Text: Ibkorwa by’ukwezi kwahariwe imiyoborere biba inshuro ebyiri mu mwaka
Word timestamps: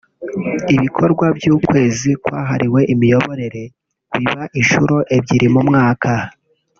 Ibkorwa 0.75 1.27
by’ukwezi 1.37 2.09
kwahariwe 2.23 2.81
imiyoborere 2.93 3.63
biba 4.13 4.41
inshuro 4.59 4.95
ebyiri 5.15 5.47
mu 5.55 5.61
mwaka 5.69 6.11